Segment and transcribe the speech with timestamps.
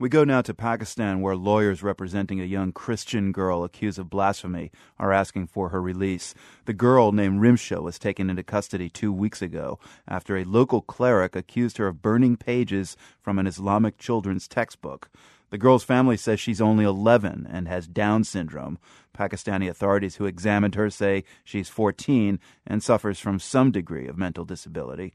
[0.00, 4.72] We go now to Pakistan, where lawyers representing a young Christian girl accused of blasphemy
[4.98, 6.34] are asking for her release.
[6.64, 9.78] The girl, named Rimsha, was taken into custody two weeks ago
[10.08, 15.10] after a local cleric accused her of burning pages from an Islamic children's textbook.
[15.50, 18.78] The girl's family says she's only 11 and has Down syndrome.
[19.14, 24.46] Pakistani authorities who examined her say she's 14 and suffers from some degree of mental
[24.46, 25.12] disability.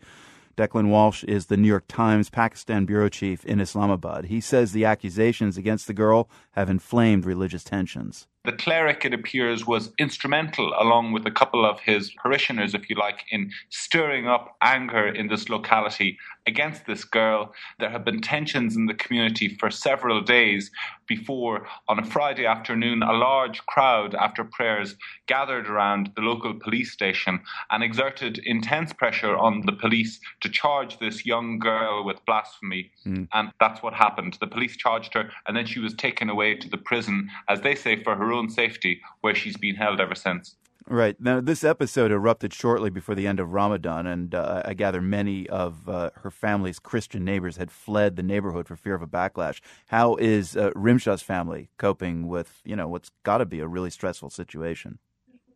[0.58, 4.26] Declan Walsh is the New York Times Pakistan bureau chief in Islamabad.
[4.26, 8.28] He says the accusations against the girl have inflamed religious tensions.
[8.46, 12.96] The cleric, it appears, was instrumental, along with a couple of his parishioners, if you
[12.96, 17.54] like, in stirring up anger in this locality against this girl.
[17.80, 20.70] There have been tensions in the community for several days
[21.08, 24.96] before, on a Friday afternoon, a large crowd after prayers
[25.28, 27.40] gathered around the local police station
[27.72, 32.92] and exerted intense pressure on the police to charge this young girl with blasphemy.
[33.06, 33.28] Mm.
[33.34, 34.38] And that's what happened.
[34.40, 37.76] The police charged her, and then she was taken away to the prison, as they
[37.76, 40.56] say, for her own safety, where she's been held ever since.
[40.88, 41.20] Right.
[41.20, 45.50] Now, this episode erupted shortly before the end of Ramadan, and uh, I gather many
[45.50, 49.62] of uh, her family's Christian neighbors had fled the neighborhood for fear of a backlash.
[49.88, 53.90] How is uh, Rimsha's family coping with, you know, what's got to be a really
[53.90, 55.00] stressful situation?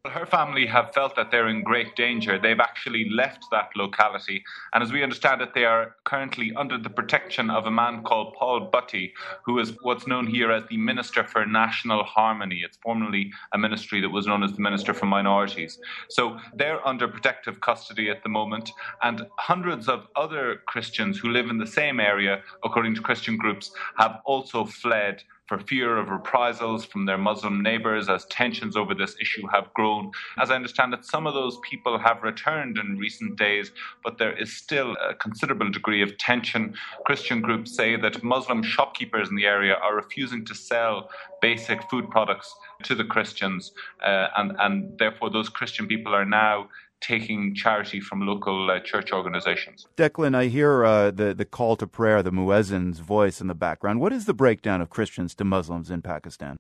[0.08, 2.40] Her family have felt that they're in great danger.
[2.40, 4.46] They've actually left that locality.
[4.74, 8.34] And as we understand it, they are currently under the protection of a man called
[8.40, 9.12] Paul Bhatti,
[9.44, 12.62] who is what's known here as the Minister for National Harmony.
[12.64, 15.78] It's formerly a ministry that was known as the Minister for Minorities.
[16.10, 18.72] So they're under protective custody at the moment.
[19.04, 23.72] And hundreds of other Christians who live in the same area, according to Christian groups,
[23.98, 29.16] have also fled for fear of reprisals from their Muslim neighbors as tensions over this
[29.20, 30.12] issue have grown.
[30.38, 33.72] As I understand it, some of those people have returned in recent days,
[34.04, 36.76] but there is still a considerable degree of tension.
[37.04, 41.10] Christian groups say that Muslim shopkeepers in the area are refusing to sell
[41.42, 42.54] basic food products
[42.84, 43.72] to the Christians,
[44.06, 46.70] uh, and, and therefore those Christian people are now
[47.02, 49.88] taking charity from local uh, church organizations.
[49.98, 54.00] Declan, I hear uh, the, the call to prayer, the muezzin's voice in the background.
[54.00, 56.58] What is the breakdown of Christians to Muslims in Pakistan?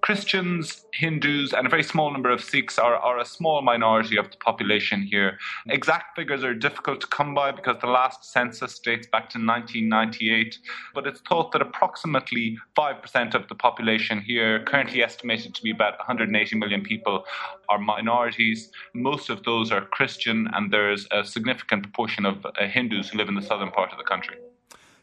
[0.00, 4.30] Christians, Hindus, and a very small number of Sikhs are, are a small minority of
[4.30, 5.38] the population here.
[5.68, 10.58] Exact figures are difficult to come by because the last census dates back to 1998,
[10.94, 15.98] but it's thought that approximately 5% of the population here, currently estimated to be about
[15.98, 17.24] 180 million people,
[17.70, 18.70] are minorities.
[18.94, 23.28] Most of those are Christian, and there's a significant proportion of uh, Hindus who live
[23.28, 24.36] in the southern part of the country.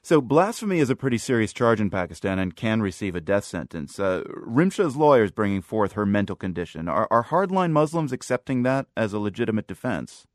[0.04, 4.00] So, blasphemy is a pretty serious charge in Pakistan and can receive a death sentence.
[4.00, 6.88] Uh, Rimsha's lawyer is bringing forth her mental condition.
[6.88, 10.26] Are, are hardline Muslims accepting that as a legitimate defense?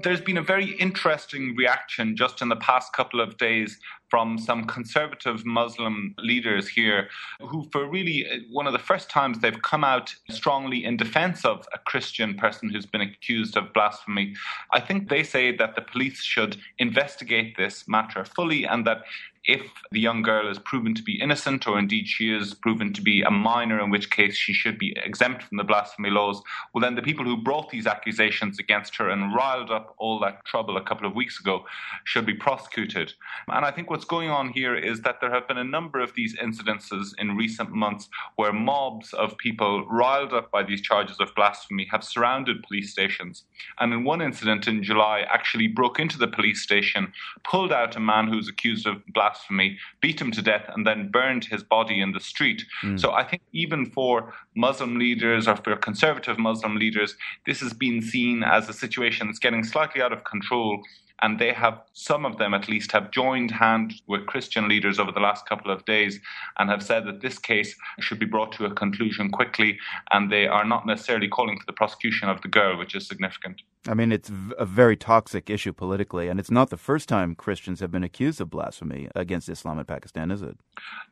[0.00, 4.64] There's been a very interesting reaction just in the past couple of days from some
[4.64, 7.08] conservative Muslim leaders here
[7.40, 11.44] who, for really uh, one of the first times, they've come out strongly in defense
[11.44, 14.36] of a Christian person who's been accused of blasphemy.
[14.72, 19.02] I think they say that the police should investigate this matter fully and that
[19.48, 23.00] if the young girl is proven to be innocent, or indeed she is proven to
[23.00, 26.42] be a minor, in which case she should be exempt from the blasphemy laws,
[26.72, 30.44] well, then the people who brought these accusations against her and riled up all that
[30.44, 31.64] trouble a couple of weeks ago
[32.04, 33.14] should be prosecuted.
[33.48, 36.12] And I think what's going on here is that there have been a number of
[36.14, 41.34] these incidences in recent months where mobs of people riled up by these charges of
[41.34, 43.44] blasphemy have surrounded police stations.
[43.80, 48.00] And in one incident in July, actually broke into the police station, pulled out a
[48.00, 52.00] man who's accused of blasphemy blasphemy, beat him to death, and then burned his body
[52.00, 52.64] in the street.
[52.82, 53.00] Mm.
[53.00, 57.16] So I think even for Muslim leaders or for conservative Muslim leaders,
[57.46, 60.82] this has been seen as a situation that's getting slightly out of control
[61.20, 65.10] and they have some of them at least have joined hand with Christian leaders over
[65.10, 66.20] the last couple of days
[66.58, 69.78] and have said that this case should be brought to a conclusion quickly
[70.12, 73.62] and they are not necessarily calling for the prosecution of the girl which is significant
[73.86, 77.80] I mean, it's a very toxic issue politically, and it's not the first time Christians
[77.80, 80.58] have been accused of blasphemy against Islam in Pakistan, is it?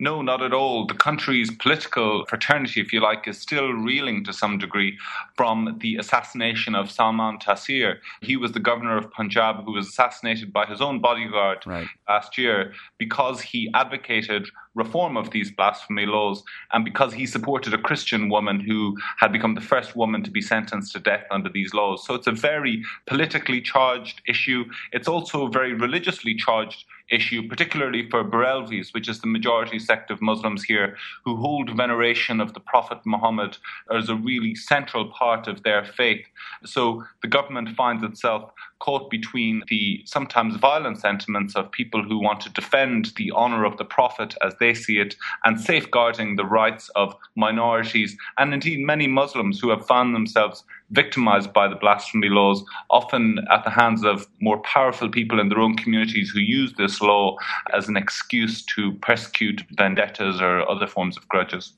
[0.00, 0.86] No, not at all.
[0.86, 4.98] The country's political fraternity, if you like, is still reeling to some degree
[5.36, 7.98] from the assassination of Salman Taseer.
[8.20, 11.86] He was the governor of Punjab who was assassinated by his own bodyguard right.
[12.08, 17.78] last year because he advocated reform of these blasphemy laws and because he supported a
[17.78, 21.74] Christian woman who had become the first woman to be sentenced to death under these
[21.74, 22.06] laws.
[22.06, 24.64] So it's a very politically charged issue.
[24.92, 30.10] It's also a very religiously charged issue, particularly for Barelvis, which is the majority sect
[30.10, 33.56] of Muslims here who hold veneration of the Prophet Muhammad
[33.92, 36.26] as a really central part of their faith.
[36.64, 42.40] So the government finds itself caught between the sometimes violent sentiments of people who want
[42.40, 46.90] to defend the honor of the Prophet as they see it and safeguarding the rights
[46.90, 52.64] of minorities and indeed many Muslims who have found themselves victimized by the blasphemy laws,
[52.90, 57.00] often at the hands of more powerful people in their own communities who use this
[57.00, 57.36] law
[57.72, 61.72] as an excuse to persecute vendettas or other forms of grudges.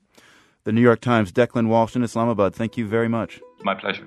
[0.64, 3.40] The New York Times, Declan Walsh in Islamabad, thank you very much.
[3.62, 4.06] My pleasure.